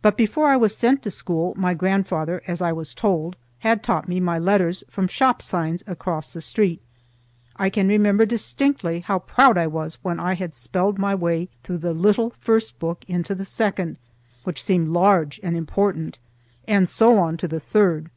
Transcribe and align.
But 0.00 0.16
before 0.16 0.46
I 0.46 0.56
was 0.56 0.76
sent 0.76 1.02
to 1.02 1.10
school 1.10 1.54
my 1.56 1.74
grandfather, 1.74 2.40
as 2.46 2.62
I 2.62 2.70
was 2.70 2.94
told, 2.94 3.34
had 3.58 3.82
taught 3.82 4.06
me 4.06 4.20
my 4.20 4.38
letters 4.38 4.84
from 4.88 5.08
shop 5.08 5.42
signs 5.42 5.82
across 5.88 6.32
the 6.32 6.40
street. 6.40 6.80
I 7.56 7.68
can 7.68 7.88
remember 7.88 8.26
distinctly 8.26 9.00
how 9.00 9.18
proud 9.18 9.58
I 9.58 9.66
was 9.66 9.98
when 10.02 10.20
I 10.20 10.34
had 10.34 10.54
spelled 10.54 11.00
my 11.00 11.16
way 11.16 11.48
through 11.64 11.78
the 11.78 11.92
little 11.92 12.32
first 12.38 12.78
book 12.78 13.04
into 13.08 13.34
the 13.34 13.44
second, 13.44 13.96
which 14.44 14.62
seemed 14.62 14.90
large 14.90 15.40
and 15.42 15.56
important, 15.56 16.20
and 16.68 16.88
so 16.88 17.18
on 17.18 17.36
to 17.38 17.48
the 17.48 17.58
third. 17.58 18.10